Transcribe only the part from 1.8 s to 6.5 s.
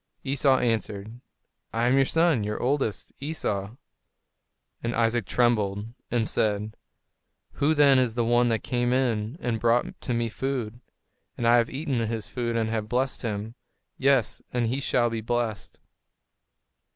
am your son; your oldest son, Esau." And Isaac trembled, and